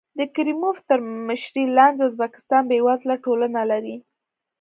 د 0.19 0.21
کریموف 0.35 0.77
تر 0.89 0.99
مشرۍ 1.27 1.65
لاندې 1.77 2.01
ازبکستان 2.07 2.61
بېوزله 2.69 3.15
ټولنه 3.25 3.61
لري. 3.71 3.95